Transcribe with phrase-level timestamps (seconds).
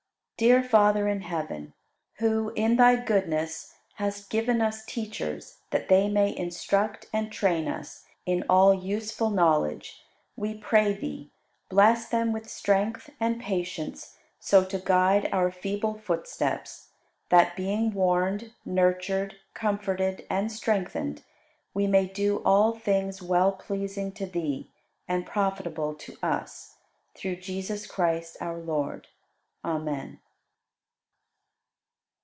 [0.39, 0.61] 110.
[0.63, 1.73] Dear Father in heaven,
[2.15, 8.05] who in Thy goodness hast given us teachers that they may instruct and train us
[8.25, 10.01] in all useful knowledge,
[10.35, 11.29] we pray Thee,
[11.69, 16.89] bless them with strength and patience so to guide our feeble footsteps
[17.29, 21.23] that, being warned, nurtured, comforted, and strengthened,
[21.75, 24.71] we may do all things well pleasing to Thee
[25.07, 26.77] and profitable to us;
[27.13, 29.07] through Jesus Christ, our Lord.
[29.63, 30.19] Amen.